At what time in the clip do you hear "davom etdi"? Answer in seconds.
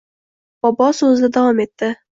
1.39-1.97